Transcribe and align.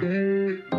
Good 0.00 0.71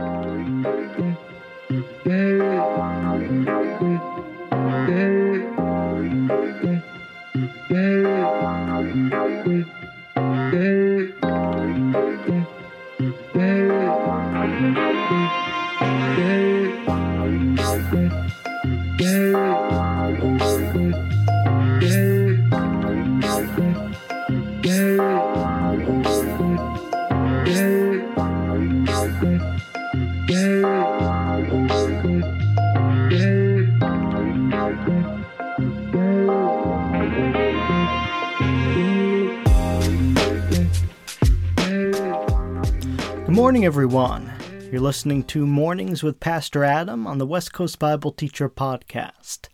morning, 43.44 43.66
everyone. 43.66 44.32
You're 44.72 44.82
listening 44.82 45.24
to 45.26 45.46
Mornings 45.46 46.02
with 46.02 46.20
Pastor 46.20 46.63
Adam 46.63 47.05
on 47.05 47.18
the 47.18 47.26
West 47.27 47.54
Coast 47.54 47.77
Bible 47.77 48.12
Teacher 48.12 48.50
Podcast. 48.50 49.50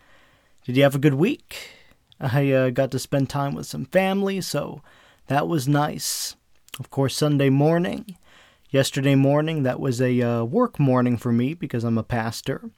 Did 0.63 0.77
you 0.77 0.83
have 0.83 0.95
a 0.95 0.99
good 0.99 1.15
week? 1.15 1.71
I 2.19 2.51
uh, 2.51 2.69
got 2.69 2.91
to 2.91 2.99
spend 2.99 3.29
time 3.29 3.55
with 3.55 3.65
some 3.65 3.85
family, 3.85 4.41
so 4.41 4.81
that 5.29 5.47
was 5.47 5.67
nice. 5.67 6.35
Of 6.79 6.89
course, 6.89 7.15
Sunday 7.15 7.51
morning, 7.51 8.17
yesterday 8.71 9.13
morning, 9.13 9.61
that 9.61 9.79
was 9.79 10.01
a 10.01 10.21
uh, 10.21 10.43
work 10.43 10.79
morning 10.79 11.17
for 11.17 11.31
me 11.31 11.53
because 11.53 11.83
I'm 11.83 11.99
a 11.99 12.03
pastor. 12.03 12.71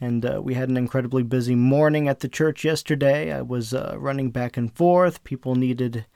And 0.00 0.26
uh, 0.26 0.40
we 0.42 0.54
had 0.54 0.68
an 0.68 0.76
incredibly 0.76 1.22
busy 1.22 1.54
morning 1.54 2.08
at 2.08 2.20
the 2.20 2.28
church 2.28 2.64
yesterday. 2.64 3.32
I 3.32 3.42
was 3.42 3.72
uh, 3.72 3.94
running 3.98 4.32
back 4.32 4.56
and 4.56 4.74
forth. 4.74 5.22
People 5.22 5.54
needed 5.54 6.06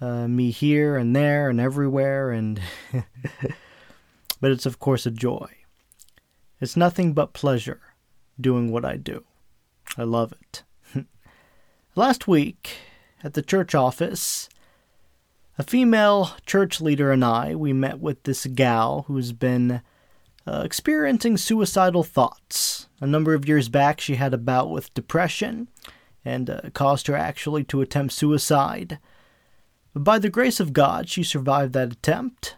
uh, 0.00 0.26
me 0.28 0.50
here 0.50 0.96
and 0.96 1.14
there 1.14 1.50
and 1.50 1.60
everywhere, 1.60 2.30
and 2.30 2.60
but 4.40 4.50
it's 4.50 4.66
of 4.66 4.78
course 4.78 5.04
a 5.04 5.10
joy. 5.10 5.46
It's 6.58 6.76
nothing 6.76 7.12
but 7.12 7.34
pleasure 7.34 7.82
doing 8.40 8.72
what 8.72 8.84
I 8.84 8.96
do. 8.96 9.24
I 9.98 10.04
love 10.04 10.32
it. 10.32 10.62
Last 11.94 12.26
week 12.26 12.76
at 13.22 13.34
the 13.34 13.42
church 13.42 13.74
office, 13.74 14.48
a 15.58 15.62
female 15.62 16.32
church 16.46 16.80
leader 16.80 17.12
and 17.12 17.24
I 17.24 17.54
we 17.54 17.72
met 17.72 18.00
with 18.00 18.22
this 18.22 18.46
gal 18.46 19.04
who's 19.06 19.32
been 19.32 19.82
uh, 20.46 20.62
experiencing 20.64 21.36
suicidal 21.36 22.02
thoughts. 22.02 22.88
A 23.00 23.06
number 23.06 23.34
of 23.34 23.46
years 23.46 23.68
back, 23.68 24.00
she 24.00 24.16
had 24.16 24.34
a 24.34 24.38
bout 24.38 24.70
with 24.70 24.94
depression 24.94 25.68
and 26.24 26.48
uh, 26.48 26.60
caused 26.72 27.06
her 27.06 27.16
actually 27.16 27.64
to 27.64 27.80
attempt 27.80 28.14
suicide. 28.14 28.98
But 29.92 30.04
by 30.04 30.18
the 30.18 30.30
grace 30.30 30.60
of 30.60 30.72
God, 30.72 31.08
she 31.08 31.22
survived 31.22 31.72
that 31.74 31.92
attempt. 31.92 32.56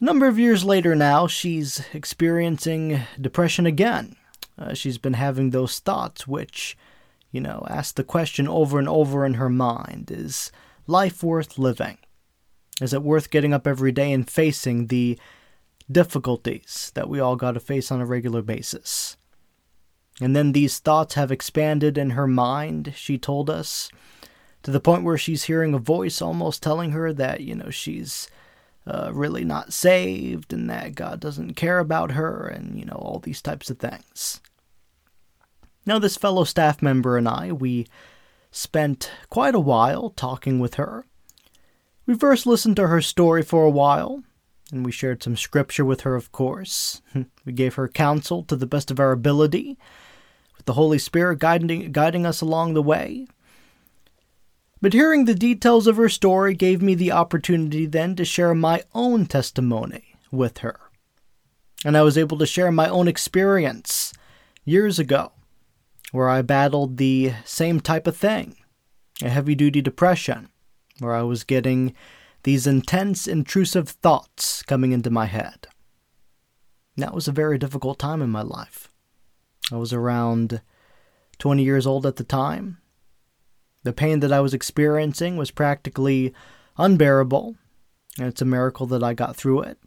A 0.00 0.04
number 0.04 0.26
of 0.26 0.38
years 0.38 0.64
later 0.64 0.94
now, 0.94 1.26
she's 1.26 1.84
experiencing 1.92 3.00
depression 3.20 3.66
again. 3.66 4.16
Uh, 4.58 4.74
she's 4.74 4.98
been 4.98 5.14
having 5.14 5.50
those 5.50 5.78
thoughts 5.78 6.26
which, 6.26 6.76
you 7.30 7.40
know, 7.40 7.66
ask 7.68 7.94
the 7.94 8.04
question 8.04 8.46
over 8.46 8.78
and 8.78 8.88
over 8.88 9.24
in 9.24 9.34
her 9.34 9.48
mind 9.48 10.10
Is 10.12 10.52
life 10.86 11.22
worth 11.22 11.58
living? 11.58 11.98
Is 12.80 12.92
it 12.92 13.02
worth 13.02 13.30
getting 13.30 13.52
up 13.52 13.66
every 13.66 13.92
day 13.92 14.12
and 14.12 14.28
facing 14.28 14.86
the 14.86 15.18
difficulties 15.90 16.90
that 16.94 17.08
we 17.08 17.20
all 17.20 17.36
got 17.36 17.52
to 17.52 17.60
face 17.60 17.90
on 17.90 18.00
a 18.00 18.06
regular 18.06 18.42
basis? 18.42 19.16
And 20.20 20.36
then 20.36 20.52
these 20.52 20.78
thoughts 20.78 21.14
have 21.14 21.32
expanded 21.32 21.96
in 21.96 22.10
her 22.10 22.26
mind, 22.26 22.92
she 22.96 23.18
told 23.18 23.48
us 23.48 23.90
to 24.62 24.70
the 24.70 24.80
point 24.80 25.04
where 25.04 25.18
she's 25.18 25.44
hearing 25.44 25.74
a 25.74 25.78
voice 25.78 26.22
almost 26.22 26.62
telling 26.62 26.92
her 26.92 27.12
that, 27.12 27.40
you 27.40 27.54
know, 27.54 27.70
she's 27.70 28.28
uh, 28.86 29.10
really 29.12 29.44
not 29.44 29.72
saved 29.72 30.52
and 30.52 30.68
that 30.70 30.94
God 30.94 31.20
doesn't 31.20 31.54
care 31.54 31.78
about 31.78 32.12
her 32.12 32.46
and, 32.46 32.78
you 32.78 32.84
know, 32.84 32.94
all 32.94 33.18
these 33.18 33.42
types 33.42 33.70
of 33.70 33.78
things. 33.78 34.40
Now, 35.84 35.98
this 35.98 36.16
fellow 36.16 36.44
staff 36.44 36.80
member 36.80 37.16
and 37.16 37.28
I, 37.28 37.50
we 37.52 37.86
spent 38.52 39.10
quite 39.30 39.56
a 39.56 39.60
while 39.60 40.10
talking 40.10 40.60
with 40.60 40.74
her. 40.74 41.04
We 42.06 42.14
first 42.14 42.46
listened 42.46 42.76
to 42.76 42.86
her 42.86 43.00
story 43.00 43.42
for 43.42 43.64
a 43.64 43.70
while, 43.70 44.22
and 44.70 44.84
we 44.84 44.92
shared 44.92 45.22
some 45.22 45.36
scripture 45.36 45.84
with 45.84 46.02
her, 46.02 46.14
of 46.14 46.30
course. 46.30 47.02
we 47.44 47.52
gave 47.52 47.74
her 47.74 47.88
counsel 47.88 48.44
to 48.44 48.54
the 48.54 48.66
best 48.66 48.90
of 48.90 49.00
our 49.00 49.10
ability, 49.10 49.78
with 50.56 50.66
the 50.66 50.74
Holy 50.74 50.98
Spirit 50.98 51.38
guiding, 51.38 51.90
guiding 51.90 52.26
us 52.26 52.40
along 52.40 52.74
the 52.74 52.82
way. 52.82 53.26
But 54.80 54.92
hearing 54.92 55.24
the 55.24 55.34
details 55.34 55.86
of 55.86 55.96
her 55.96 56.08
story 56.08 56.54
gave 56.54 56.82
me 56.82 56.94
the 56.94 57.12
opportunity 57.12 57.86
then 57.86 58.16
to 58.16 58.24
share 58.24 58.54
my 58.54 58.82
own 58.94 59.26
testimony 59.26 60.16
with 60.30 60.58
her. 60.58 60.78
And 61.84 61.96
I 61.96 62.02
was 62.02 62.18
able 62.18 62.36
to 62.38 62.46
share 62.46 62.72
my 62.72 62.88
own 62.88 63.08
experience 63.08 64.12
years 64.64 64.98
ago, 64.98 65.32
where 66.12 66.28
I 66.28 66.42
battled 66.42 66.96
the 66.96 67.32
same 67.44 67.80
type 67.80 68.06
of 68.06 68.16
thing 68.16 68.56
a 69.22 69.28
heavy 69.28 69.54
duty 69.54 69.80
depression, 69.80 70.48
where 70.98 71.14
I 71.14 71.22
was 71.22 71.44
getting 71.44 71.94
these 72.44 72.66
intense, 72.66 73.28
intrusive 73.28 73.88
thoughts 73.88 74.62
coming 74.62 74.90
into 74.92 75.10
my 75.10 75.26
head. 75.26 75.68
That 76.96 77.14
was 77.14 77.28
a 77.28 77.32
very 77.32 77.56
difficult 77.56 77.98
time 77.98 78.20
in 78.20 78.30
my 78.30 78.42
life. 78.42 78.88
I 79.70 79.76
was 79.76 79.92
around 79.92 80.60
20 81.38 81.62
years 81.62 81.86
old 81.86 82.04
at 82.04 82.16
the 82.16 82.24
time, 82.24 82.78
the 83.84 83.92
pain 83.92 84.20
that 84.20 84.32
I 84.32 84.40
was 84.40 84.54
experiencing 84.54 85.36
was 85.36 85.50
practically 85.50 86.32
unbearable, 86.78 87.56
and 88.18 88.28
it's 88.28 88.42
a 88.42 88.46
miracle 88.46 88.86
that 88.86 89.02
I 89.02 89.14
got 89.14 89.36
through 89.36 89.62
it. 89.62 89.78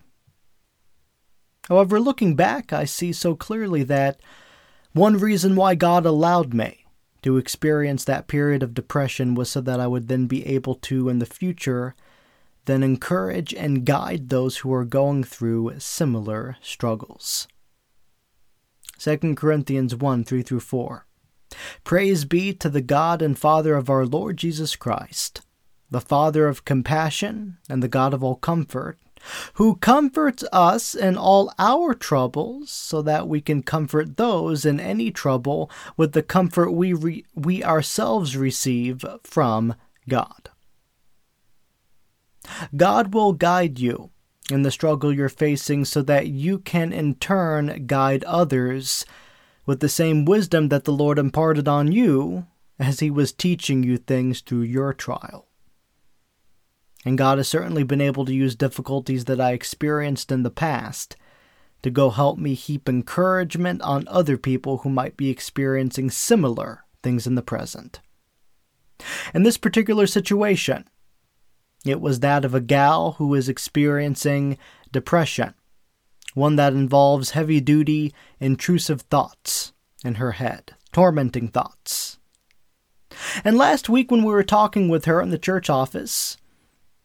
However, 1.69 1.99
looking 1.99 2.35
back, 2.35 2.73
I 2.73 2.85
see 2.85 3.11
so 3.13 3.35
clearly 3.35 3.83
that 3.83 4.19
one 4.95 5.17
reason 5.17 5.57
why 5.57 5.75
God 5.75 6.05
allowed 6.05 6.53
me 6.53 6.85
to 7.21 7.35
experience 7.35 8.05
that 8.05 8.27
period 8.27 8.63
of 8.63 8.73
depression 8.73 9.35
was 9.35 9.49
so 9.49 9.59
that 9.59 9.81
I 9.81 9.87
would 9.87 10.07
then 10.07 10.25
be 10.25 10.47
able 10.47 10.75
to, 10.75 11.09
in 11.09 11.19
the 11.19 11.25
future, 11.25 11.95
then 12.63 12.81
encourage 12.81 13.53
and 13.53 13.85
guide 13.85 14.29
those 14.29 14.57
who 14.57 14.73
are 14.73 14.85
going 14.85 15.25
through 15.25 15.73
similar 15.79 16.55
struggles. 16.61 17.49
2 18.97 19.35
Corinthians 19.35 19.93
1 19.93 20.23
3 20.23 20.41
through 20.41 20.61
4. 20.61 21.05
Praise 21.83 22.23
be 22.23 22.53
to 22.53 22.69
the 22.69 22.81
God 22.81 23.21
and 23.21 23.37
Father 23.37 23.75
of 23.75 23.89
our 23.89 24.05
Lord 24.05 24.37
Jesus 24.37 24.77
Christ, 24.77 25.41
the 25.91 25.99
Father 25.99 26.47
of 26.47 26.63
compassion 26.63 27.57
and 27.69 27.83
the 27.83 27.89
God 27.89 28.13
of 28.13 28.23
all 28.23 28.35
comfort, 28.35 28.97
who 29.55 29.75
comforts 29.77 30.43
us 30.51 30.95
in 30.95 31.17
all 31.17 31.53
our 31.57 31.93
troubles, 31.93 32.69
so 32.69 33.01
that 33.01 33.27
we 33.27 33.41
can 33.41 33.63
comfort 33.63 34.17
those 34.17 34.65
in 34.65 34.79
any 34.79 35.11
trouble 35.11 35.69
with 35.97 36.13
the 36.13 36.23
comfort 36.23 36.71
we, 36.71 36.93
re- 36.93 37.25
we 37.33 37.63
ourselves 37.63 38.37
receive 38.37 39.03
from 39.23 39.75
God. 40.07 40.49
God 42.75 43.13
will 43.13 43.33
guide 43.33 43.79
you 43.79 44.11
in 44.51 44.61
the 44.61 44.71
struggle 44.71 45.13
you're 45.13 45.29
facing 45.29 45.85
so 45.85 46.01
that 46.03 46.27
you 46.27 46.59
can 46.59 46.93
in 46.93 47.15
turn 47.15 47.85
guide 47.87 48.23
others 48.25 49.05
with 49.65 49.79
the 49.79 49.89
same 49.89 50.25
wisdom 50.25 50.69
that 50.69 50.83
the 50.83 50.93
Lord 50.93 51.17
imparted 51.17 51.67
on 51.67 51.91
you 51.91 52.45
as 52.77 52.99
He 52.99 53.09
was 53.09 53.31
teaching 53.31 53.83
you 53.83 53.97
things 53.97 54.41
through 54.41 54.61
your 54.61 54.93
trial. 54.93 55.47
And 57.05 57.17
God 57.17 57.37
has 57.37 57.47
certainly 57.47 57.83
been 57.83 58.01
able 58.01 58.25
to 58.25 58.33
use 58.33 58.55
difficulties 58.55 59.25
that 59.25 59.39
I 59.39 59.51
experienced 59.51 60.31
in 60.31 60.43
the 60.43 60.49
past 60.49 61.15
to 61.83 61.91
go 61.91 62.09
help 62.09 62.39
me 62.39 62.55
heap 62.55 62.89
encouragement 62.89 63.81
on 63.83 64.07
other 64.07 64.37
people 64.37 64.79
who 64.79 64.89
might 64.89 65.15
be 65.15 65.29
experiencing 65.29 66.09
similar 66.09 66.83
things 67.03 67.27
in 67.27 67.35
the 67.35 67.43
present. 67.43 68.01
In 69.35 69.43
this 69.43 69.57
particular 69.57 70.07
situation, 70.07 70.85
it 71.85 72.01
was 72.01 72.21
that 72.21 72.43
of 72.43 72.55
a 72.55 72.61
gal 72.61 73.13
who 73.13 73.35
is 73.35 73.47
experiencing 73.47 74.57
depression 74.91 75.53
one 76.35 76.57
that 76.57 76.73
involves 76.73 77.31
heavy 77.31 77.59
duty, 77.59 78.13
intrusive 78.39 79.01
thoughts 79.01 79.73
in 80.03 80.15
her 80.15 80.33
head, 80.33 80.75
tormenting 80.91 81.47
thoughts. 81.47 82.19
And 83.43 83.57
last 83.57 83.89
week, 83.89 84.11
when 84.11 84.23
we 84.23 84.33
were 84.33 84.43
talking 84.43 84.89
with 84.89 85.05
her 85.05 85.21
in 85.21 85.29
the 85.29 85.39
church 85.39 85.69
office, 85.69 86.37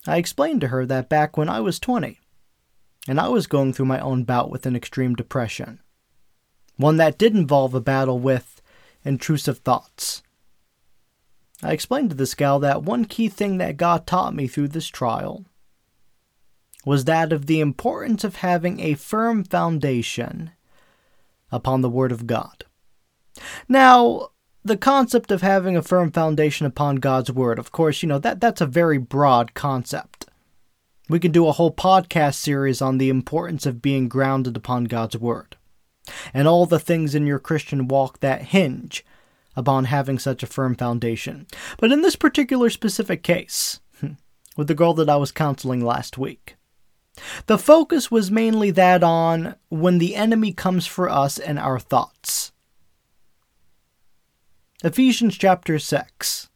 I 0.07 0.17
explained 0.17 0.61
to 0.63 0.69
her 0.69 0.87
that 0.87 1.09
back 1.09 1.37
when 1.37 1.49
I 1.49 1.61
was 1.61 1.79
20, 1.79 2.19
and 3.07 3.21
I 3.21 3.29
was 3.29 3.47
going 3.47 3.73
through 3.73 3.87
my 3.87 4.01
own 4.01 4.25
bout 4.25 4.51
with 4.51 4.67
an 4.67 4.75
extreme 4.75 5.15
depression, 5.15 5.81
one 6.77 6.97
that 6.97 7.19
did 7.19 7.35
involve 7.35 7.75
a 7.75 7.81
battle 7.81 8.19
with 8.19 8.63
intrusive 9.05 9.59
thoughts. 9.59 10.23
I 11.63 11.73
explained 11.73 12.11
to 12.11 12.17
this 12.17 12.35
gal 12.35 12.59
that 12.61 12.83
one 12.83 13.05
key 13.05 13.29
thing 13.29 13.59
that 13.59 13.77
God 13.77 14.07
taught 14.07 14.35
me 14.35 14.47
through 14.47 14.69
this 14.69 14.89
trial 14.89 15.45
was 16.87 17.05
that 17.05 17.33
of 17.33 17.47
the 17.47 17.61
importance 17.61 18.25
of 18.25 18.37
having 18.37 18.81
a 18.81 18.95
firm 18.95 19.45
foundation 19.45 20.53
upon 21.53 21.83
the 21.83 21.91
Word 21.91 22.13
of 22.13 22.27
God. 22.27 22.65
Now, 23.69 24.31
the 24.65 24.77
concept 24.77 25.31
of 25.31 25.43
having 25.43 25.77
a 25.77 25.83
firm 25.83 26.13
foundation 26.13 26.67
upon 26.67 26.97
God's 26.97 27.33
Word, 27.33 27.59
of 27.59 27.73
course, 27.73 28.03
you 28.03 28.09
know, 28.09 28.19
that, 28.19 28.41
that's 28.41 28.61
a 28.61 28.67
very 28.67 28.99
broad 28.99 29.55
concept. 29.55 30.27
We 31.09 31.19
can 31.19 31.33
do 31.33 31.47
a 31.47 31.53
whole 31.53 31.73
podcast 31.73 32.35
series 32.35 32.81
on 32.81 32.99
the 32.99 33.09
importance 33.09 33.67
of 33.67 33.83
being 33.83 34.09
grounded 34.09 34.57
upon 34.57 34.85
God's 34.85 35.17
Word 35.17 35.57
and 36.35 36.47
all 36.47 36.67
the 36.67 36.79
things 36.79 37.15
in 37.15 37.27
your 37.27 37.39
Christian 37.39 37.89
walk 37.89 38.21
that 38.21 38.43
hinge 38.43 39.05
upon 39.57 39.87
having 39.87 40.19
such 40.19 40.43
a 40.43 40.47
firm 40.47 40.75
foundation. 40.75 41.47
But 41.79 41.93
in 41.93 42.03
this 42.03 42.17
particular 42.17 42.71
specific 42.71 43.23
case, 43.23 43.81
with 44.57 44.69
the 44.69 44.75
girl 44.75 44.95
that 44.95 45.11
I 45.11 45.17
was 45.17 45.33
counseling 45.33 45.85
last 45.85 46.19
week, 46.19 46.57
the 47.47 47.59
focus 47.59 48.11
was 48.11 48.31
mainly 48.31 48.71
that 48.73 49.03
on 49.03 49.57
when 49.69 49.99
the 49.99 50.15
enemy 50.15 50.53
comes 50.53 50.87
for 50.87 51.09
us 51.09 51.39
and 51.39 51.59
our 51.59 51.79
thoughts. 51.79 52.53
Ephesians 54.83 55.37
chapter 55.37 55.79
6. 55.79 56.49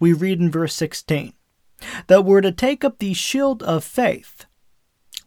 We 0.00 0.12
read 0.12 0.40
in 0.40 0.50
verse 0.50 0.74
16 0.74 1.34
that 2.08 2.24
we're 2.24 2.40
to 2.40 2.50
take 2.50 2.84
up 2.84 2.98
the 2.98 3.14
shield 3.14 3.62
of 3.62 3.84
faith 3.84 4.44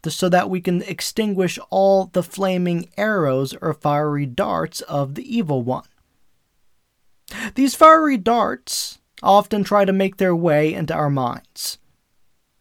so 0.05 0.27
that 0.27 0.49
we 0.49 0.59
can 0.59 0.81
extinguish 0.81 1.57
all 1.69 2.07
the 2.07 2.21
flaming 2.21 2.89
arrows 2.97 3.55
or 3.61 3.73
fiery 3.73 4.25
darts 4.25 4.81
of 4.81 5.15
the 5.15 5.23
evil 5.35 5.61
one. 5.61 5.85
These 7.55 7.75
fiery 7.75 8.17
darts 8.17 8.99
often 9.21 9.63
try 9.63 9.85
to 9.85 9.93
make 9.93 10.17
their 10.17 10.35
way 10.35 10.73
into 10.73 10.93
our 10.93 11.09
minds. 11.09 11.77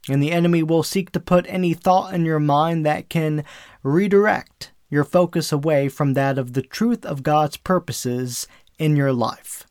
And 0.09 0.23
the 0.23 0.31
enemy 0.31 0.63
will 0.63 0.85
seek 0.85 1.11
to 1.11 1.19
put 1.21 1.45
any 1.49 1.75
thought 1.75 2.15
in 2.15 2.25
your 2.25 2.39
mind 2.39 2.87
that 2.87 3.09
can 3.09 3.43
redirect 3.83 4.71
your 4.89 5.03
focus 5.03 5.51
away 5.51 5.89
from 5.89 6.15
that 6.15 6.39
of 6.39 6.53
the 6.53 6.63
truth 6.63 7.05
of 7.05 7.25
God's 7.25 7.57
purposes 7.57 8.47
in 8.79 8.95
your 8.95 9.13
life. 9.13 9.67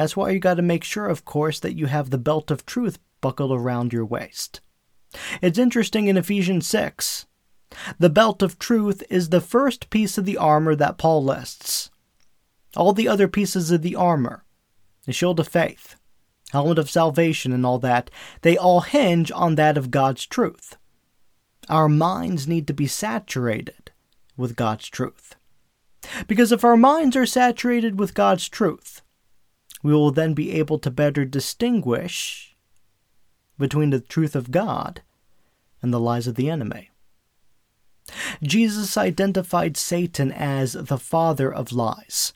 That's 0.00 0.16
why 0.16 0.30
you 0.30 0.38
got 0.38 0.54
to 0.54 0.62
make 0.62 0.82
sure, 0.82 1.08
of 1.08 1.26
course, 1.26 1.60
that 1.60 1.76
you 1.76 1.84
have 1.84 2.08
the 2.08 2.16
belt 2.16 2.50
of 2.50 2.64
truth 2.64 2.98
buckled 3.20 3.52
around 3.52 3.92
your 3.92 4.06
waist. 4.06 4.62
It's 5.42 5.58
interesting 5.58 6.06
in 6.06 6.16
Ephesians 6.16 6.66
6. 6.68 7.26
The 7.98 8.08
belt 8.08 8.40
of 8.40 8.58
truth 8.58 9.02
is 9.10 9.28
the 9.28 9.42
first 9.42 9.90
piece 9.90 10.16
of 10.16 10.24
the 10.24 10.38
armor 10.38 10.74
that 10.74 10.96
Paul 10.96 11.22
lists. 11.22 11.90
All 12.74 12.94
the 12.94 13.08
other 13.08 13.28
pieces 13.28 13.70
of 13.70 13.82
the 13.82 13.94
armor, 13.94 14.46
the 15.04 15.12
shield 15.12 15.38
of 15.38 15.48
faith, 15.48 15.96
helmet 16.50 16.78
of 16.78 16.88
salvation, 16.88 17.52
and 17.52 17.66
all 17.66 17.78
that, 17.80 18.10
they 18.40 18.56
all 18.56 18.80
hinge 18.80 19.30
on 19.30 19.56
that 19.56 19.76
of 19.76 19.90
God's 19.90 20.24
truth. 20.24 20.78
Our 21.68 21.90
minds 21.90 22.48
need 22.48 22.66
to 22.68 22.72
be 22.72 22.86
saturated 22.86 23.90
with 24.34 24.56
God's 24.56 24.88
truth. 24.88 25.36
Because 26.26 26.52
if 26.52 26.64
our 26.64 26.78
minds 26.78 27.16
are 27.16 27.26
saturated 27.26 27.98
with 27.98 28.14
God's 28.14 28.48
truth, 28.48 29.02
we 29.82 29.92
will 29.92 30.10
then 30.10 30.34
be 30.34 30.52
able 30.52 30.78
to 30.78 30.90
better 30.90 31.24
distinguish 31.24 32.56
between 33.58 33.90
the 33.90 34.00
truth 34.00 34.34
of 34.34 34.50
God 34.50 35.02
and 35.82 35.92
the 35.92 36.00
lies 36.00 36.26
of 36.26 36.34
the 36.34 36.50
enemy. 36.50 36.90
Jesus 38.42 38.96
identified 38.96 39.76
Satan 39.76 40.32
as 40.32 40.72
the 40.72 40.98
father 40.98 41.52
of 41.52 41.72
lies. 41.72 42.32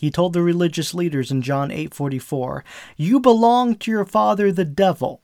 He 0.00 0.10
told 0.10 0.32
the 0.32 0.42
religious 0.42 0.94
leaders 0.94 1.30
in 1.30 1.42
John 1.42 1.70
8:44, 1.70 2.64
"You 2.96 3.20
belong 3.20 3.76
to 3.76 3.90
your 3.90 4.04
father 4.04 4.50
the 4.50 4.64
devil, 4.64 5.22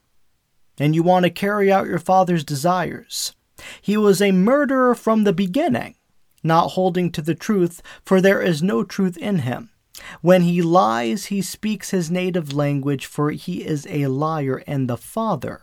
and 0.78 0.94
you 0.94 1.02
want 1.02 1.24
to 1.24 1.30
carry 1.30 1.70
out 1.70 1.88
your 1.88 1.98
father's 1.98 2.44
desires. 2.44 3.34
He 3.82 3.96
was 3.96 4.22
a 4.22 4.30
murderer 4.30 4.94
from 4.94 5.24
the 5.24 5.32
beginning, 5.32 5.96
not 6.44 6.68
holding 6.68 7.10
to 7.12 7.22
the 7.22 7.34
truth, 7.34 7.82
for 8.04 8.20
there 8.20 8.40
is 8.40 8.62
no 8.62 8.84
truth 8.84 9.16
in 9.16 9.40
him. 9.40 9.70
When 10.20 10.42
he 10.42 10.62
lies, 10.62 11.26
he 11.26 11.42
speaks 11.42 11.90
his 11.90 12.10
native 12.10 12.52
language, 12.52 13.06
for 13.06 13.30
he 13.30 13.64
is 13.64 13.86
a 13.88 14.06
liar 14.06 14.62
and 14.66 14.88
the 14.88 14.96
father 14.96 15.62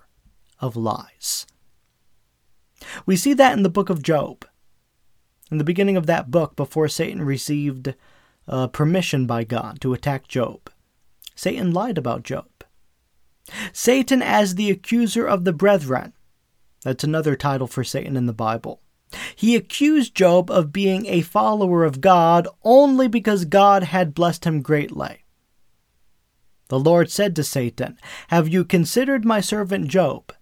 of 0.60 0.76
lies." 0.76 1.46
We 3.06 3.16
see 3.16 3.34
that 3.34 3.54
in 3.54 3.64
the 3.64 3.70
book 3.70 3.90
of 3.90 4.04
Job. 4.04 4.46
In 5.52 5.58
the 5.58 5.64
beginning 5.64 5.98
of 5.98 6.06
that 6.08 6.32
book, 6.32 6.56
before 6.56 6.88
Satan 6.88 7.22
received 7.24 7.96
uh, 8.48 8.68
permission 8.68 9.26
by 9.26 9.44
God 9.44 9.80
to 9.82 9.94
attack 9.94 10.28
Job. 10.28 10.70
Satan 11.36 11.72
lied 11.72 11.98
about 11.98 12.24
Job. 12.24 12.50
Satan 13.74 14.22
as 14.22 14.56
the 14.56 14.72
accuser 14.72 15.26
of 15.26 15.44
the 15.44 15.54
brethren. 15.54 16.14
That's 16.84 17.04
another 17.04 17.36
title 17.36 17.68
for 17.68 17.84
Satan 17.84 18.18
in 18.18 18.26
the 18.26 18.34
Bible. 18.34 18.82
He 19.36 19.56
accused 19.56 20.16
Job 20.16 20.50
of 20.50 20.74
being 20.74 21.06
a 21.06 21.22
follower 21.22 21.84
of 21.84 22.02
God 22.02 22.48
only 22.64 23.08
because 23.08 23.46
God 23.46 23.84
had 23.84 24.14
blessed 24.14 24.46
him 24.46 24.62
greatly. 24.62 25.26
The 26.68 26.80
Lord 26.80 27.12
said 27.12 27.36
to 27.36 27.44
Satan, 27.44 27.98
Have 28.30 28.48
you 28.48 28.66
considered 28.66 29.24
my 29.24 29.40
servant 29.40 29.88
Job? 29.88 30.34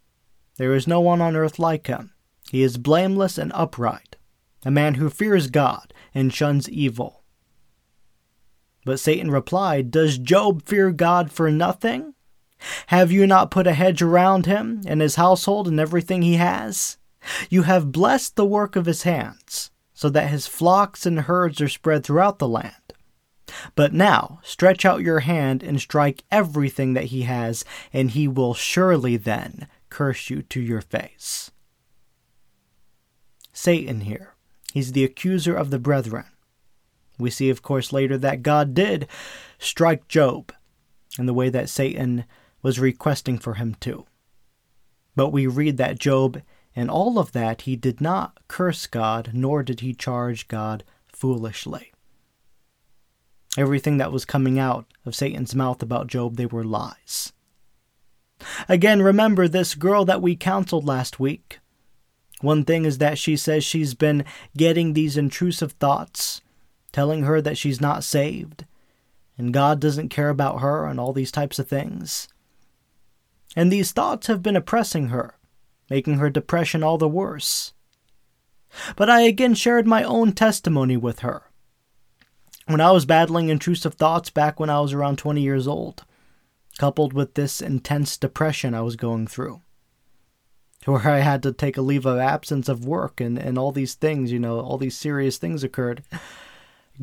There 0.58 0.74
is 0.74 0.88
no 0.88 1.02
one 1.02 1.22
on 1.22 1.36
earth 1.36 1.60
like 1.60 1.88
him. 1.88 2.14
He 2.50 2.62
is 2.62 2.78
blameless 2.78 3.38
and 3.38 3.52
upright, 3.54 4.16
a 4.64 4.72
man 4.72 4.96
who 4.96 5.10
fears 5.10 5.50
God 5.50 5.94
and 6.14 6.34
shuns 6.34 6.70
evil. 6.70 7.24
But 8.86 9.00
Satan 9.00 9.32
replied, 9.32 9.92
Does 9.92 10.18
Job 10.18 10.64
fear 10.64 10.92
God 10.92 11.32
for 11.32 11.50
nothing? 11.52 12.14
Have 12.88 13.12
you 13.12 13.28
not 13.28 13.52
put 13.52 13.68
a 13.68 13.74
hedge 13.74 14.02
around 14.02 14.46
him 14.46 14.82
and 14.86 15.02
his 15.02 15.16
household 15.16 15.68
and 15.68 15.80
everything 15.80 16.22
he 16.22 16.36
has? 16.36 16.98
You 17.50 17.64
have 17.64 17.92
blessed 17.92 18.36
the 18.36 18.46
work 18.46 18.76
of 18.76 18.86
his 18.86 19.04
hands, 19.04 19.72
so 19.94 20.10
that 20.10 20.30
his 20.30 20.48
flocks 20.48 21.06
and 21.06 21.22
herds 21.22 21.62
are 21.62 21.70
spread 21.70 22.04
throughout 22.04 22.40
the 22.40 22.48
land. 22.48 22.74
But 23.76 23.94
now 23.94 24.40
stretch 24.44 24.86
out 24.86 25.02
your 25.02 25.22
hand 25.22 25.64
and 25.64 25.80
strike 25.80 26.24
everything 26.32 26.94
that 26.94 27.06
he 27.06 27.24
has, 27.24 27.64
and 27.92 28.12
he 28.12 28.28
will 28.28 28.54
surely 28.54 29.18
then 29.18 29.68
curse 29.90 30.30
you 30.30 30.42
to 30.44 30.60
your 30.60 30.82
face. 30.82 31.52
Satan 33.52 34.02
here, 34.02 34.34
he's 34.74 34.94
the 34.94 35.04
accuser 35.04 35.56
of 35.56 35.70
the 35.70 35.80
brethren. 35.80 36.26
We 37.20 37.30
see, 37.30 37.50
of 37.50 37.62
course, 37.62 37.94
later 37.94 38.18
that 38.18 38.42
God 38.42 38.74
did 38.74 39.08
strike 39.60 40.08
Job 40.08 40.52
in 41.20 41.28
the 41.28 41.34
way 41.34 41.50
that 41.50 41.70
Satan 41.70 42.26
was 42.64 42.80
requesting 42.80 43.38
for 43.38 43.54
him 43.54 43.76
to. 43.82 44.06
But 45.16 45.30
we 45.30 45.46
read 45.46 45.78
that 45.78 46.00
Job, 46.00 46.42
in 46.76 46.90
all 46.90 47.20
of 47.20 47.32
that, 47.34 47.62
he 47.62 47.76
did 47.76 48.02
not 48.02 48.40
curse 48.48 48.88
God, 48.88 49.32
nor 49.34 49.64
did 49.64 49.82
he 49.82 49.94
charge 49.94 50.48
God 50.48 50.84
foolishly. 51.08 51.92
Everything 53.58 53.98
that 53.98 54.12
was 54.12 54.26
coming 54.26 54.58
out 54.58 54.86
of 55.06 55.16
Satan's 55.16 55.54
mouth 55.54 55.84
about 55.84 56.08
Job, 56.08 56.38
they 56.38 56.48
were 56.48 56.64
lies. 56.64 57.32
Again, 58.68 59.02
remember 59.02 59.48
this 59.48 59.76
girl 59.76 60.06
that 60.06 60.22
we 60.22 60.36
counseled 60.36 60.86
last 60.86 61.20
week. 61.20 61.60
One 62.42 62.66
thing 62.66 62.86
is 62.86 62.98
that 62.98 63.18
she 63.18 63.38
says 63.38 63.64
she's 63.64 63.94
been 63.94 64.26
getting 64.58 64.94
these 64.94 65.16
intrusive 65.16 65.74
thoughts 65.74 66.42
telling 66.92 67.24
her 67.24 67.42
that 67.42 67.58
she's 67.58 67.80
not 67.80 68.04
saved 68.04 68.66
and 69.38 69.54
God 69.54 69.80
doesn't 69.80 70.10
care 70.10 70.30
about 70.30 70.62
her 70.62 70.86
and 70.86 71.00
all 71.00 71.14
these 71.14 71.32
types 71.32 71.60
of 71.60 71.68
things. 71.68 72.28
And 73.56 73.72
these 73.72 73.92
thoughts 73.92 74.28
have 74.28 74.44
been 74.44 74.56
oppressing 74.56 75.08
her, 75.08 75.36
making 75.90 76.16
her 76.16 76.30
depression 76.30 76.84
all 76.84 76.98
the 76.98 77.08
worse. 77.08 77.74
But 78.96 79.10
I 79.10 79.22
again 79.22 79.54
shared 79.54 79.88
my 79.88 80.04
own 80.04 80.34
testimony 80.34 80.98
with 80.98 81.20
her. 81.20 81.44
When 82.66 82.82
I 82.82 82.92
was 82.92 83.06
battling 83.06 83.50
intrusive 83.50 83.94
thoughts 83.96 84.30
back 84.30 84.60
when 84.60 84.70
I 84.70 84.80
was 84.80 84.94
around 84.94 85.18
20 85.18 85.42
years 85.42 85.68
old, 85.68 86.06
coupled 86.78 87.14
with 87.14 87.34
this 87.34 87.62
intense 87.62 88.18
depression 88.18 88.74
I 88.74 88.82
was 88.82 88.96
going 88.96 89.28
through, 89.28 89.62
where 90.86 91.10
I 91.10 91.20
had 91.20 91.44
to 91.44 91.52
take 91.52 91.78
a 91.78 91.82
leave 91.82 92.06
of 92.06 92.18
absence 92.18 92.70
of 92.70 92.86
work 92.86 93.20
and, 93.20 93.38
and 93.38 93.58
all 93.58 93.72
these 93.72 93.96
things, 93.96 94.32
you 94.32 94.40
know, 94.40 94.60
all 94.60 94.78
these 94.78 94.98
serious 94.98 95.38
things 95.38 95.64
occurred. 95.64 96.04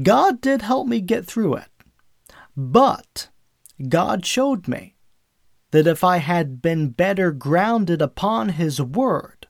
God 0.02 0.40
did 0.40 0.62
help 0.62 0.86
me 0.88 1.00
get 1.00 1.26
through 1.26 1.54
it. 1.54 1.68
But 2.56 3.28
God 3.88 4.26
showed 4.26 4.66
me 4.66 4.94
that 5.70 5.86
if 5.86 6.02
I 6.02 6.18
had 6.18 6.60
been 6.60 6.88
better 6.88 7.30
grounded 7.32 8.02
upon 8.02 8.50
His 8.50 8.80
Word, 8.80 9.46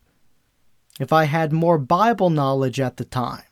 if 0.99 1.13
I 1.13 1.25
had 1.25 1.53
more 1.53 1.79
Bible 1.79 2.31
knowledge 2.31 2.79
at 2.79 2.97
the 2.97 3.05
time, 3.05 3.43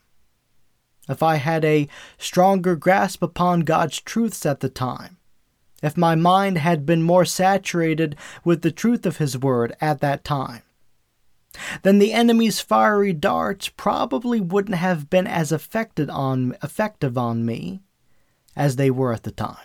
if 1.07 1.23
I 1.23 1.35
had 1.35 1.65
a 1.65 1.87
stronger 2.17 2.75
grasp 2.75 3.23
upon 3.23 3.61
God's 3.61 3.99
truths 3.99 4.45
at 4.45 4.59
the 4.59 4.69
time, 4.69 5.17
if 5.81 5.97
my 5.97 6.13
mind 6.13 6.57
had 6.57 6.85
been 6.85 7.01
more 7.01 7.25
saturated 7.25 8.15
with 8.43 8.61
the 8.61 8.71
truth 8.71 9.05
of 9.05 9.17
His 9.17 9.37
Word 9.37 9.75
at 9.81 10.01
that 10.01 10.23
time, 10.23 10.61
then 11.81 11.97
the 11.97 12.13
enemy's 12.13 12.59
fiery 12.59 13.13
darts 13.13 13.69
probably 13.69 14.39
wouldn't 14.39 14.77
have 14.77 15.09
been 15.09 15.25
as 15.25 15.51
affected 15.51 16.09
on, 16.09 16.55
effective 16.61 17.17
on 17.17 17.45
me 17.45 17.81
as 18.55 18.75
they 18.75 18.91
were 18.91 19.13
at 19.13 19.23
the 19.23 19.31
time. 19.31 19.57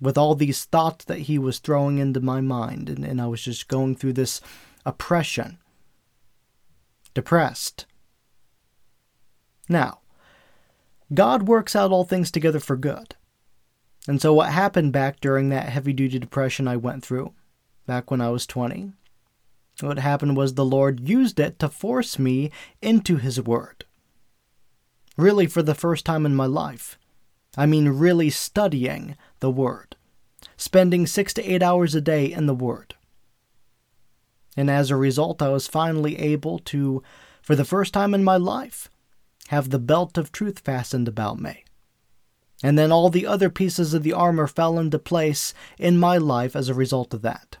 With 0.00 0.18
all 0.18 0.34
these 0.34 0.64
thoughts 0.64 1.04
that 1.06 1.20
he 1.20 1.38
was 1.38 1.58
throwing 1.58 1.98
into 1.98 2.20
my 2.20 2.40
mind. 2.40 2.88
And, 2.88 3.04
and 3.04 3.20
I 3.20 3.26
was 3.26 3.42
just 3.42 3.68
going 3.68 3.96
through 3.96 4.14
this 4.14 4.40
oppression, 4.84 5.58
depressed. 7.14 7.86
Now, 9.68 10.00
God 11.12 11.44
works 11.44 11.74
out 11.74 11.92
all 11.92 12.04
things 12.04 12.30
together 12.30 12.60
for 12.60 12.76
good. 12.76 13.14
And 14.08 14.20
so, 14.20 14.32
what 14.32 14.50
happened 14.50 14.92
back 14.92 15.20
during 15.20 15.48
that 15.48 15.68
heavy 15.68 15.92
duty 15.92 16.18
depression 16.18 16.68
I 16.68 16.76
went 16.76 17.04
through, 17.04 17.32
back 17.86 18.10
when 18.10 18.20
I 18.20 18.30
was 18.30 18.46
20, 18.46 18.92
what 19.80 19.98
happened 19.98 20.36
was 20.36 20.54
the 20.54 20.64
Lord 20.64 21.08
used 21.08 21.40
it 21.40 21.58
to 21.58 21.68
force 21.68 22.18
me 22.18 22.50
into 22.80 23.16
His 23.16 23.40
Word. 23.40 23.84
Really, 25.16 25.46
for 25.46 25.62
the 25.62 25.74
first 25.74 26.04
time 26.04 26.24
in 26.24 26.34
my 26.34 26.46
life. 26.46 26.98
I 27.56 27.66
mean, 27.66 27.88
really 27.88 28.30
studying 28.30 29.16
the 29.40 29.50
Word, 29.50 29.96
spending 30.56 31.06
six 31.06 31.32
to 31.34 31.44
eight 31.44 31.62
hours 31.62 31.94
a 31.94 32.00
day 32.00 32.30
in 32.30 32.46
the 32.46 32.54
Word. 32.54 32.94
And 34.56 34.70
as 34.70 34.90
a 34.90 34.96
result, 34.96 35.42
I 35.42 35.48
was 35.48 35.68
finally 35.68 36.18
able 36.18 36.58
to, 36.60 37.02
for 37.42 37.54
the 37.54 37.64
first 37.64 37.92
time 37.92 38.14
in 38.14 38.24
my 38.24 38.36
life, 38.36 38.88
have 39.48 39.70
the 39.70 39.78
belt 39.78 40.16
of 40.16 40.32
truth 40.32 40.60
fastened 40.60 41.08
about 41.08 41.38
me. 41.38 41.64
And 42.62 42.78
then 42.78 42.90
all 42.90 43.10
the 43.10 43.26
other 43.26 43.50
pieces 43.50 43.92
of 43.92 44.02
the 44.02 44.14
armor 44.14 44.46
fell 44.46 44.78
into 44.78 44.98
place 44.98 45.52
in 45.78 45.98
my 45.98 46.16
life 46.16 46.56
as 46.56 46.68
a 46.68 46.74
result 46.74 47.12
of 47.12 47.22
that. 47.22 47.58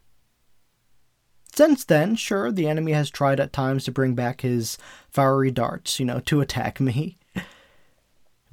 Since 1.54 1.84
then, 1.84 2.16
sure, 2.16 2.50
the 2.50 2.68
enemy 2.68 2.92
has 2.92 3.10
tried 3.10 3.40
at 3.40 3.52
times 3.52 3.84
to 3.84 3.92
bring 3.92 4.14
back 4.14 4.40
his 4.40 4.78
fiery 5.10 5.50
darts, 5.50 6.00
you 6.00 6.06
know, 6.06 6.20
to 6.20 6.40
attack 6.40 6.80
me. 6.80 7.18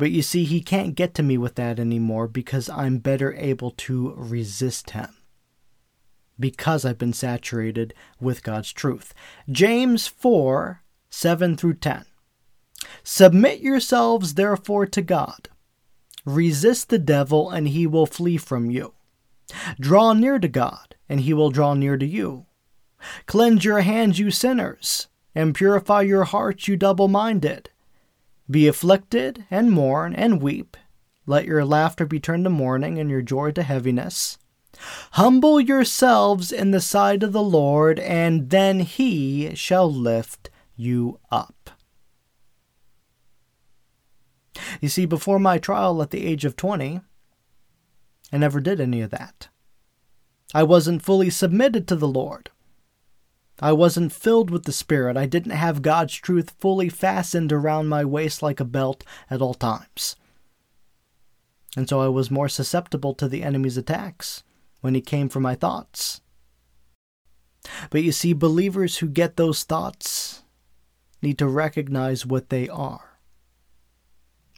But 0.04 0.12
you 0.12 0.22
see, 0.22 0.44
he 0.44 0.60
can't 0.60 0.96
get 0.96 1.14
to 1.14 1.24
me 1.24 1.38
with 1.38 1.56
that 1.56 1.80
anymore 1.80 2.28
because 2.28 2.68
I'm 2.68 2.98
better 2.98 3.34
able 3.36 3.72
to 3.72 4.14
resist 4.18 4.90
him. 4.90 5.16
Because 6.38 6.84
I've 6.84 6.98
been 6.98 7.14
saturated 7.14 7.94
with 8.20 8.44
God's 8.44 8.74
truth. 8.74 9.14
James 9.50 10.06
4 10.08 10.84
7 11.10 11.56
through 11.56 11.76
10. 11.76 12.04
Submit 13.02 13.62
yourselves 13.62 14.34
therefore 14.34 14.86
to 14.88 15.02
God. 15.02 15.48
Resist 16.26 16.90
the 16.90 17.00
devil, 17.00 17.50
and 17.50 17.70
he 17.70 17.88
will 17.88 18.06
flee 18.06 18.36
from 18.36 18.70
you. 18.70 18.96
Draw 19.80 20.16
near 20.16 20.38
to 20.38 20.50
God, 20.50 20.98
and 21.08 21.22
he 21.22 21.34
will 21.34 21.50
draw 21.50 21.76
near 21.76 21.96
to 21.96 22.06
you. 22.06 22.46
Cleanse 23.26 23.64
your 23.64 23.80
hands, 23.80 24.20
you 24.20 24.32
sinners, 24.32 25.08
and 25.34 25.56
purify 25.56 26.02
your 26.02 26.26
hearts, 26.26 26.68
you 26.68 26.76
double 26.76 27.08
minded. 27.08 27.70
Be 28.50 28.68
afflicted, 28.68 29.46
and 29.50 29.72
mourn, 29.72 30.14
and 30.14 30.42
weep. 30.42 30.78
Let 31.26 31.46
your 31.46 31.64
laughter 31.64 32.06
be 32.06 32.20
turned 32.20 32.44
to 32.44 32.50
mourning, 32.50 33.00
and 33.00 33.10
your 33.10 33.22
joy 33.22 33.52
to 33.52 33.64
heaviness. 33.64 34.38
Humble 35.12 35.62
yourselves 35.62 36.52
in 36.52 36.72
the 36.72 36.82
sight 36.82 37.24
of 37.24 37.32
the 37.32 37.44
Lord, 37.44 38.00
and 38.00 38.50
then 38.50 38.82
he 38.82 39.56
shall 39.56 39.92
lift 39.92 40.50
you 40.76 41.20
up. 41.32 41.70
You 44.82 44.90
see, 44.90 45.06
before 45.06 45.40
my 45.40 45.58
trial 45.58 46.02
at 46.02 46.12
the 46.12 46.26
age 46.26 46.46
of 46.46 46.56
20, 46.56 47.02
I 48.32 48.38
never 48.38 48.60
did 48.60 48.82
any 48.82 49.02
of 49.02 49.12
that. 49.12 49.48
I 50.54 50.64
wasn't 50.64 51.04
fully 51.04 51.30
submitted 51.30 51.88
to 51.88 51.96
the 51.96 52.08
Lord. 52.08 52.50
I 53.64 53.72
wasn't 53.72 54.12
filled 54.12 54.50
with 54.50 54.66
the 54.66 54.74
Spirit. 54.74 55.16
I 55.16 55.26
didn't 55.26 55.54
have 55.54 55.82
God's 55.82 56.16
truth 56.16 56.54
fully 56.60 56.90
fastened 56.90 57.54
around 57.54 57.88
my 57.88 58.04
waist 58.04 58.44
like 58.44 58.60
a 58.60 58.66
belt 58.66 59.06
at 59.30 59.42
all 59.42 59.54
times. 59.54 60.18
And 61.78 61.88
so 61.88 62.02
I 62.02 62.10
was 62.10 62.30
more 62.30 62.50
susceptible 62.50 63.14
to 63.14 63.30
the 63.30 63.42
enemy's 63.42 63.78
attacks 63.78 64.44
when 64.82 64.96
he 64.96 65.00
came 65.00 65.30
for 65.30 65.40
my 65.40 65.56
thoughts. 65.56 66.20
But 67.90 68.04
you 68.04 68.12
see, 68.12 68.34
believers 68.34 68.98
who 68.98 69.08
get 69.08 69.38
those 69.38 69.64
thoughts 69.64 70.44
need 71.22 71.38
to 71.38 71.48
recognize 71.48 72.26
what 72.26 72.50
they 72.50 72.68
are. 72.68 73.18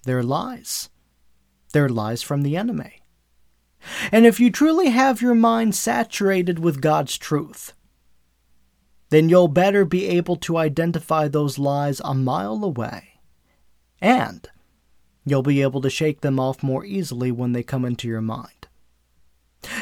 They're 0.03 0.23
lies. 0.23 0.89
They're 1.73 1.89
lies 1.89 2.23
from 2.23 2.41
the 2.41 2.57
enemy. 2.57 3.03
And 4.11 4.25
if 4.25 4.39
you 4.39 4.49
truly 4.49 4.89
have 4.89 5.21
your 5.21 5.35
mind 5.35 5.75
saturated 5.75 6.57
with 6.57 6.81
God's 6.81 7.19
truth, 7.19 7.73
then 9.09 9.29
you'll 9.29 9.47
better 9.47 9.85
be 9.85 10.07
able 10.07 10.35
to 10.35 10.57
identify 10.57 11.27
those 11.27 11.59
lies 11.59 12.01
a 12.03 12.13
mile 12.13 12.63
away. 12.63 13.19
And 14.01 14.47
you'll 15.25 15.43
be 15.43 15.61
able 15.61 15.81
to 15.81 15.89
shake 15.89 16.21
them 16.21 16.39
off 16.39 16.63
more 16.63 16.85
easily 16.85 17.31
when 17.31 17.53
they 17.53 17.63
come 17.63 17.85
into 17.85 18.07
your 18.07 18.21
mind. 18.21 18.67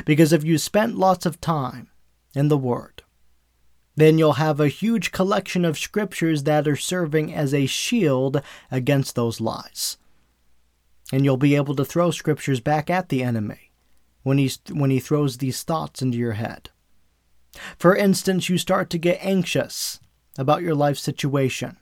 Because 0.06 0.32
if 0.32 0.44
you 0.44 0.58
spent 0.58 0.98
lots 0.98 1.26
of 1.26 1.42
time 1.42 1.90
in 2.36 2.48
the 2.48 2.58
Word, 2.58 3.04
then 3.96 4.18
you'll 4.18 4.34
have 4.34 4.60
a 4.60 4.70
huge 4.70 5.12
collection 5.12 5.66
of 5.66 5.78
scriptures 5.78 6.44
that 6.44 6.68
are 6.68 6.76
serving 6.76 7.34
as 7.34 7.54
a 7.54 7.66
shield 7.66 8.42
against 8.72 9.16
those 9.16 9.40
lies. 9.40 9.98
And 11.12 11.24
you'll 11.24 11.38
be 11.38 11.56
able 11.56 11.76
to 11.76 11.86
throw 11.86 12.12
scriptures 12.12 12.60
back 12.60 12.90
at 12.90 13.10
the 13.10 13.22
enemy 13.22 13.72
when, 14.24 14.38
he's, 14.38 14.60
when 14.72 14.90
he 14.90 15.00
throws 15.00 15.38
these 15.38 15.62
thoughts 15.64 16.02
into 16.02 16.18
your 16.18 16.34
head. 16.34 16.70
For 17.78 17.96
instance, 17.96 18.50
you 18.50 18.58
start 18.58 18.90
to 18.92 18.98
get 18.98 19.20
anxious 19.22 20.00
about 20.38 20.64
your 20.64 20.76
life 20.76 20.98
situation. 20.98 21.78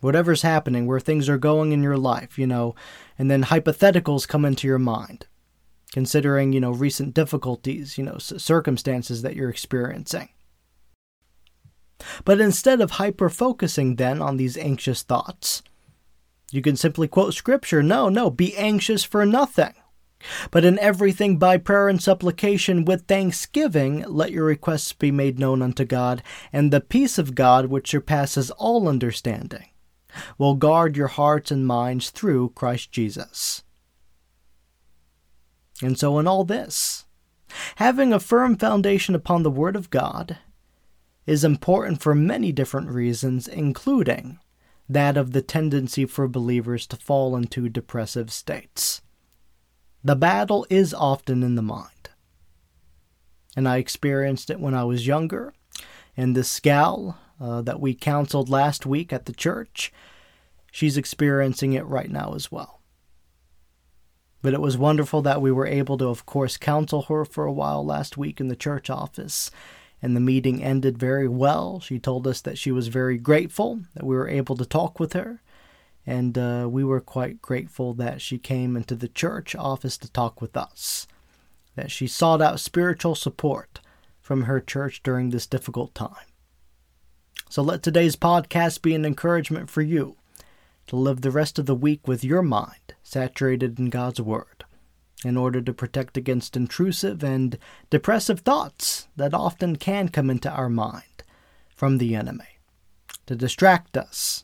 Whatever's 0.00 0.42
happening, 0.42 0.86
where 0.86 1.00
things 1.00 1.28
are 1.28 1.38
going 1.38 1.72
in 1.72 1.82
your 1.82 1.96
life, 1.96 2.38
you 2.38 2.46
know, 2.46 2.74
and 3.18 3.30
then 3.30 3.44
hypotheticals 3.44 4.28
come 4.28 4.44
into 4.44 4.66
your 4.66 4.78
mind, 4.78 5.26
considering, 5.92 6.52
you 6.52 6.60
know, 6.60 6.72
recent 6.72 7.14
difficulties, 7.14 7.96
you 7.96 8.04
know, 8.04 8.18
circumstances 8.18 9.22
that 9.22 9.36
you're 9.36 9.48
experiencing. 9.48 10.28
But 12.24 12.40
instead 12.40 12.80
of 12.80 12.92
hyper 12.92 13.30
focusing 13.30 13.96
then 13.96 14.20
on 14.20 14.36
these 14.36 14.58
anxious 14.58 15.02
thoughts, 15.02 15.62
you 16.50 16.60
can 16.60 16.76
simply 16.76 17.08
quote 17.08 17.34
scripture 17.34 17.82
no, 17.82 18.08
no, 18.08 18.30
be 18.30 18.56
anxious 18.56 19.04
for 19.04 19.24
nothing. 19.24 19.74
But 20.50 20.64
in 20.64 20.78
everything 20.78 21.38
by 21.38 21.58
prayer 21.58 21.88
and 21.88 22.02
supplication 22.02 22.84
with 22.84 23.06
thanksgiving, 23.06 24.04
let 24.06 24.32
your 24.32 24.44
requests 24.44 24.92
be 24.92 25.10
made 25.10 25.38
known 25.38 25.62
unto 25.62 25.84
God, 25.84 26.22
and 26.52 26.72
the 26.72 26.80
peace 26.80 27.18
of 27.18 27.34
God, 27.34 27.66
which 27.66 27.90
surpasses 27.90 28.50
all 28.52 28.88
understanding, 28.88 29.66
will 30.38 30.54
guard 30.54 30.96
your 30.96 31.08
hearts 31.08 31.50
and 31.50 31.66
minds 31.66 32.10
through 32.10 32.50
Christ 32.50 32.92
Jesus. 32.92 33.62
And 35.82 35.98
so, 35.98 36.18
in 36.18 36.26
all 36.26 36.44
this, 36.44 37.04
having 37.76 38.12
a 38.12 38.20
firm 38.20 38.56
foundation 38.56 39.14
upon 39.14 39.42
the 39.42 39.50
Word 39.50 39.76
of 39.76 39.90
God 39.90 40.38
is 41.26 41.44
important 41.44 42.00
for 42.00 42.14
many 42.14 42.52
different 42.52 42.90
reasons, 42.90 43.48
including 43.48 44.38
that 44.88 45.16
of 45.16 45.32
the 45.32 45.42
tendency 45.42 46.04
for 46.04 46.28
believers 46.28 46.86
to 46.86 46.96
fall 46.96 47.34
into 47.36 47.68
depressive 47.68 48.30
states. 48.30 49.00
The 50.04 50.14
battle 50.14 50.66
is 50.68 50.92
often 50.92 51.42
in 51.42 51.54
the 51.54 51.62
mind. 51.62 52.10
And 53.56 53.66
I 53.66 53.78
experienced 53.78 54.50
it 54.50 54.60
when 54.60 54.74
I 54.74 54.84
was 54.84 55.06
younger. 55.06 55.54
And 56.14 56.36
this 56.36 56.60
gal 56.60 57.18
uh, 57.40 57.62
that 57.62 57.80
we 57.80 57.94
counseled 57.94 58.50
last 58.50 58.84
week 58.84 59.14
at 59.14 59.24
the 59.24 59.32
church, 59.32 59.92
she's 60.70 60.98
experiencing 60.98 61.72
it 61.72 61.86
right 61.86 62.10
now 62.10 62.34
as 62.34 62.52
well. 62.52 62.82
But 64.42 64.52
it 64.52 64.60
was 64.60 64.76
wonderful 64.76 65.22
that 65.22 65.40
we 65.40 65.50
were 65.50 65.66
able 65.66 65.96
to, 65.96 66.08
of 66.08 66.26
course, 66.26 66.58
counsel 66.58 67.02
her 67.02 67.24
for 67.24 67.46
a 67.46 67.52
while 67.52 67.84
last 67.84 68.18
week 68.18 68.40
in 68.40 68.48
the 68.48 68.56
church 68.56 68.90
office. 68.90 69.50
And 70.02 70.14
the 70.14 70.20
meeting 70.20 70.62
ended 70.62 70.98
very 70.98 71.28
well. 71.28 71.80
She 71.80 71.98
told 71.98 72.26
us 72.26 72.42
that 72.42 72.58
she 72.58 72.70
was 72.70 72.88
very 72.88 73.16
grateful 73.16 73.80
that 73.94 74.04
we 74.04 74.14
were 74.14 74.28
able 74.28 74.54
to 74.56 74.66
talk 74.66 75.00
with 75.00 75.14
her 75.14 75.40
and 76.06 76.36
uh, 76.36 76.68
we 76.70 76.84
were 76.84 77.00
quite 77.00 77.40
grateful 77.40 77.94
that 77.94 78.20
she 78.20 78.38
came 78.38 78.76
into 78.76 78.94
the 78.94 79.08
church 79.08 79.54
office 79.54 79.96
to 79.98 80.12
talk 80.12 80.40
with 80.40 80.56
us, 80.56 81.06
that 81.76 81.90
she 81.90 82.06
sought 82.06 82.42
out 82.42 82.60
spiritual 82.60 83.14
support 83.14 83.80
from 84.20 84.42
her 84.42 84.60
church 84.60 85.02
during 85.02 85.30
this 85.30 85.46
difficult 85.46 85.94
time. 85.94 86.26
So 87.48 87.62
let 87.62 87.82
today's 87.82 88.16
podcast 88.16 88.82
be 88.82 88.94
an 88.94 89.04
encouragement 89.04 89.70
for 89.70 89.82
you 89.82 90.16
to 90.86 90.96
live 90.96 91.20
the 91.20 91.30
rest 91.30 91.58
of 91.58 91.66
the 91.66 91.74
week 91.74 92.06
with 92.06 92.24
your 92.24 92.42
mind 92.42 92.94
saturated 93.02 93.78
in 93.78 93.90
God's 93.90 94.20
Word 94.20 94.64
in 95.24 95.36
order 95.36 95.62
to 95.62 95.72
protect 95.72 96.16
against 96.16 96.56
intrusive 96.56 97.24
and 97.24 97.58
depressive 97.88 98.40
thoughts 98.40 99.08
that 99.16 99.32
often 99.32 99.76
can 99.76 100.08
come 100.08 100.28
into 100.28 100.50
our 100.50 100.68
mind 100.68 101.22
from 101.74 101.98
the 101.98 102.14
enemy, 102.14 102.58
to 103.26 103.34
distract 103.34 103.96
us 103.96 104.43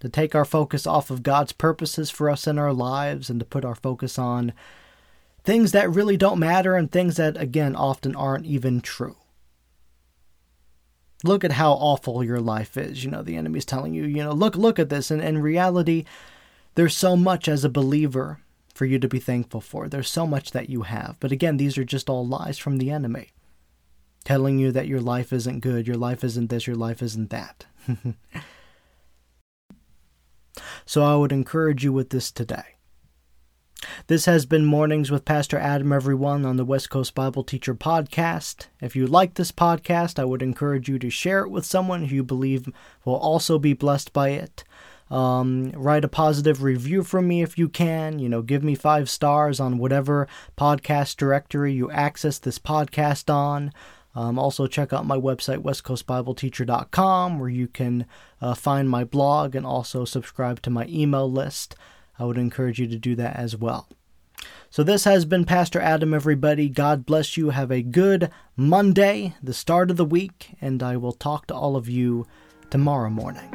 to 0.00 0.08
take 0.08 0.34
our 0.34 0.44
focus 0.44 0.86
off 0.86 1.10
of 1.10 1.22
God's 1.22 1.52
purposes 1.52 2.10
for 2.10 2.28
us 2.28 2.46
in 2.46 2.58
our 2.58 2.72
lives 2.72 3.30
and 3.30 3.38
to 3.40 3.46
put 3.46 3.64
our 3.64 3.74
focus 3.74 4.18
on 4.18 4.52
things 5.44 5.72
that 5.72 5.90
really 5.90 6.16
don't 6.16 6.38
matter 6.38 6.76
and 6.76 6.90
things 6.90 7.16
that, 7.16 7.36
again, 7.36 7.76
often 7.76 8.14
aren't 8.16 8.46
even 8.46 8.80
true. 8.80 9.16
Look 11.22 11.44
at 11.44 11.52
how 11.52 11.72
awful 11.72 12.24
your 12.24 12.40
life 12.40 12.76
is. 12.76 13.04
You 13.04 13.10
know, 13.10 13.22
the 13.22 13.36
enemy's 13.36 13.66
telling 13.66 13.92
you, 13.92 14.04
you 14.04 14.24
know, 14.24 14.32
look, 14.32 14.56
look 14.56 14.78
at 14.78 14.88
this. 14.88 15.10
And 15.10 15.22
in 15.22 15.38
reality, 15.38 16.04
there's 16.74 16.96
so 16.96 17.14
much 17.16 17.46
as 17.46 17.62
a 17.62 17.68
believer 17.68 18.40
for 18.74 18.86
you 18.86 18.98
to 18.98 19.08
be 19.08 19.18
thankful 19.18 19.60
for. 19.60 19.88
There's 19.88 20.08
so 20.08 20.26
much 20.26 20.52
that 20.52 20.70
you 20.70 20.82
have. 20.82 21.16
But 21.20 21.32
again, 21.32 21.58
these 21.58 21.76
are 21.76 21.84
just 21.84 22.08
all 22.08 22.26
lies 22.26 22.56
from 22.56 22.78
the 22.78 22.90
enemy 22.90 23.28
telling 24.24 24.58
you 24.58 24.70
that 24.72 24.86
your 24.86 25.00
life 25.00 25.32
isn't 25.32 25.60
good, 25.60 25.86
your 25.86 25.96
life 25.96 26.22
isn't 26.22 26.50
this, 26.50 26.66
your 26.66 26.76
life 26.76 27.02
isn't 27.02 27.30
that. 27.30 27.66
so 30.90 31.04
I 31.04 31.14
would 31.14 31.30
encourage 31.30 31.84
you 31.84 31.92
with 31.92 32.10
this 32.10 32.32
today. 32.32 32.74
This 34.08 34.24
has 34.24 34.44
been 34.44 34.64
Mornings 34.64 35.08
with 35.08 35.24
Pastor 35.24 35.56
Adam, 35.56 35.92
everyone, 35.92 36.44
on 36.44 36.56
the 36.56 36.64
West 36.64 36.90
Coast 36.90 37.14
Bible 37.14 37.44
Teacher 37.44 37.76
Podcast. 37.76 38.66
If 38.80 38.96
you 38.96 39.06
like 39.06 39.34
this 39.34 39.52
podcast, 39.52 40.18
I 40.18 40.24
would 40.24 40.42
encourage 40.42 40.88
you 40.88 40.98
to 40.98 41.08
share 41.08 41.44
it 41.44 41.50
with 41.50 41.64
someone 41.64 42.06
who 42.06 42.16
you 42.16 42.24
believe 42.24 42.68
will 43.04 43.14
also 43.14 43.56
be 43.56 43.72
blessed 43.72 44.12
by 44.12 44.30
it. 44.30 44.64
Um, 45.12 45.70
write 45.76 46.04
a 46.04 46.08
positive 46.08 46.60
review 46.60 47.04
from 47.04 47.28
me 47.28 47.40
if 47.40 47.56
you 47.56 47.68
can. 47.68 48.18
You 48.18 48.28
know, 48.28 48.42
give 48.42 48.64
me 48.64 48.74
five 48.74 49.08
stars 49.08 49.60
on 49.60 49.78
whatever 49.78 50.26
podcast 50.58 51.18
directory 51.18 51.72
you 51.72 51.88
access 51.92 52.40
this 52.40 52.58
podcast 52.58 53.32
on. 53.32 53.72
Um, 54.14 54.38
also, 54.38 54.66
check 54.66 54.92
out 54.92 55.06
my 55.06 55.16
website, 55.16 55.62
westcoastbibleteacher.com, 55.62 57.38
where 57.38 57.48
you 57.48 57.68
can 57.68 58.06
uh, 58.40 58.54
find 58.54 58.90
my 58.90 59.04
blog 59.04 59.54
and 59.54 59.64
also 59.64 60.04
subscribe 60.04 60.60
to 60.62 60.70
my 60.70 60.86
email 60.88 61.30
list. 61.30 61.76
I 62.18 62.24
would 62.24 62.38
encourage 62.38 62.78
you 62.78 62.88
to 62.88 62.98
do 62.98 63.14
that 63.16 63.36
as 63.36 63.56
well. 63.56 63.88
So, 64.68 64.82
this 64.82 65.04
has 65.04 65.24
been 65.24 65.44
Pastor 65.44 65.80
Adam, 65.80 66.14
everybody. 66.14 66.68
God 66.68 67.06
bless 67.06 67.36
you. 67.36 67.50
Have 67.50 67.70
a 67.70 67.82
good 67.82 68.30
Monday, 68.56 69.34
the 69.42 69.54
start 69.54 69.90
of 69.90 69.96
the 69.96 70.04
week, 70.04 70.50
and 70.60 70.82
I 70.82 70.96
will 70.96 71.12
talk 71.12 71.46
to 71.48 71.54
all 71.54 71.76
of 71.76 71.88
you 71.88 72.26
tomorrow 72.70 73.10
morning. 73.10 73.50